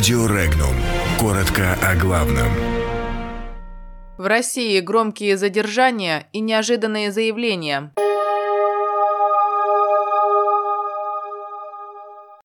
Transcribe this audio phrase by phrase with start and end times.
[0.00, 0.74] Радио Регнум.
[1.18, 2.48] Коротко о главном.
[4.16, 7.92] В России громкие задержания и неожиданные заявления.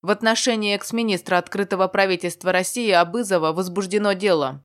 [0.01, 4.61] В отношении экс-министра открытого правительства России Абызова возбуждено дело.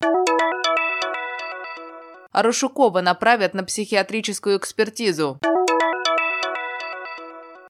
[2.32, 5.38] Арушукова направят на психиатрическую экспертизу.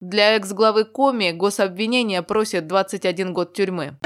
[0.00, 3.98] Для экс-главы Коми гособвинение просит 21 год тюрьмы.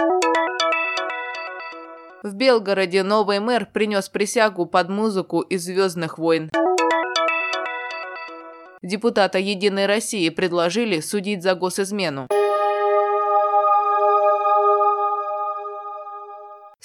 [2.24, 6.50] В Белгороде новый мэр принес присягу под музыку из «Звездных войн».
[8.80, 12.28] Депутата «Единой России» предложили судить за госизмену.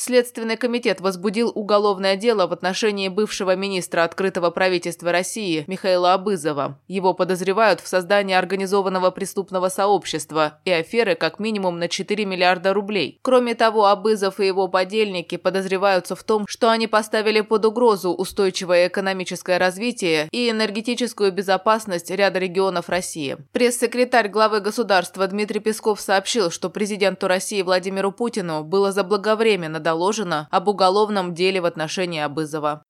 [0.02, 6.80] Следственный комитет возбудил уголовное дело в отношении бывшего министра открытого правительства России Михаила Абызова.
[6.88, 13.20] Его подозревают в создании организованного преступного сообщества и аферы как минимум на 4 миллиарда рублей.
[13.21, 18.87] Кроме того, Абызов и его подельники подозреваются в том, что они поставили под угрозу устойчивое
[18.87, 23.35] экономическое развитие и энергетическую безопасность ряда регионов России.
[23.52, 30.68] Пресс-секретарь главы государства Дмитрий Песков сообщил, что президенту России Владимиру Путину было заблаговременно доложено об
[30.68, 32.84] уголовном деле в отношении Абызова.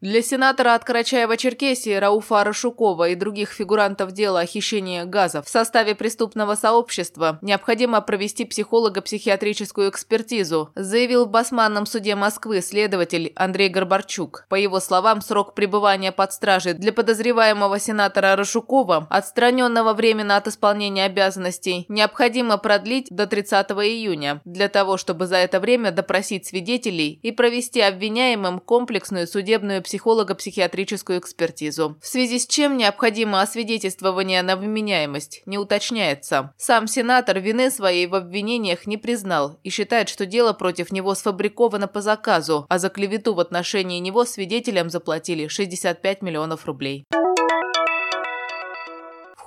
[0.00, 5.96] Для сенатора от Карачаева-Черкесии Рауфа Арашукова и других фигурантов дела о хищении газов в составе
[5.96, 14.46] преступного сообщества необходимо провести психолого-психиатрическую экспертизу, заявил в Басманном суде Москвы следователь Андрей Горбарчук.
[14.48, 21.06] По его словам, срок пребывания под стражей для подозреваемого сенатора Арашукова, отстраненного временно от исполнения
[21.06, 27.32] обязанностей, необходимо продлить до 30 июня, для того, чтобы за это время допросить свидетелей и
[27.32, 31.96] провести обвиняемым комплексную судебную психолого-психиатрическую экспертизу.
[32.02, 36.52] В связи с чем необходимо освидетельствование на вменяемость, не уточняется.
[36.58, 41.88] Сам сенатор вины своей в обвинениях не признал и считает, что дело против него сфабриковано
[41.88, 47.06] по заказу, а за клевету в отношении него свидетелям заплатили 65 миллионов рублей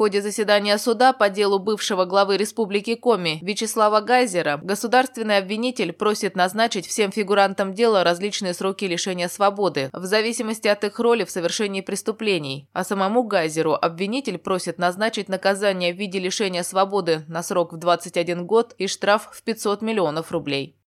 [0.01, 6.87] ходе заседания суда по делу бывшего главы Республики Коми Вячеслава Гайзера государственный обвинитель просит назначить
[6.87, 12.67] всем фигурантам дела различные сроки лишения свободы в зависимости от их роли в совершении преступлений,
[12.73, 18.47] а самому Гайзеру обвинитель просит назначить наказание в виде лишения свободы на срок в 21
[18.47, 20.79] год и штраф в 500 миллионов рублей.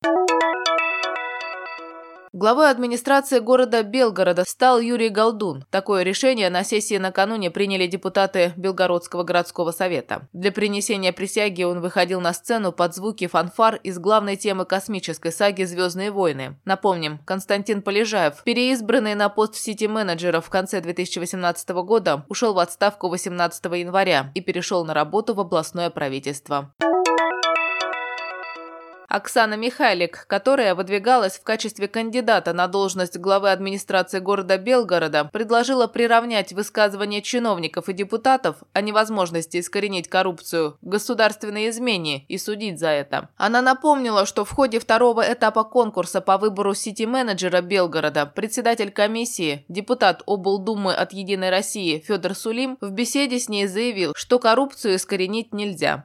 [2.36, 5.64] Главой администрации города Белгорода стал Юрий Голдун.
[5.70, 10.26] Такое решение на сессии накануне приняли депутаты Белгородского городского совета.
[10.32, 15.62] Для принесения присяги он выходил на сцену под звуки фанфар из главной темы космической саги
[15.62, 16.58] «Звездные войны».
[16.64, 23.64] Напомним, Константин Полежаев, переизбранный на пост сити-менеджера в конце 2018 года, ушел в отставку 18
[23.66, 26.74] января и перешел на работу в областное правительство.
[29.14, 36.52] Оксана Михайлик, которая выдвигалась в качестве кандидата на должность главы администрации города Белгорода, предложила приравнять
[36.52, 43.28] высказывания чиновников и депутатов о невозможности искоренить коррупцию к государственной измене и судить за это.
[43.36, 50.24] Она напомнила, что в ходе второго этапа конкурса по выбору сити-менеджера Белгорода председатель комиссии, депутат
[50.26, 56.04] облдумы от «Единой России» Федор Сулим в беседе с ней заявил, что коррупцию искоренить нельзя.